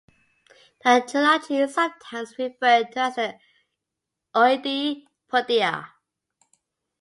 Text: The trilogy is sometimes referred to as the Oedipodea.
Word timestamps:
The 0.83 1.05
trilogy 1.07 1.57
is 1.59 1.75
sometimes 1.75 2.33
referred 2.39 2.91
to 2.93 2.99
as 3.01 3.15
the 3.17 3.35
Oedipodea. 4.33 5.89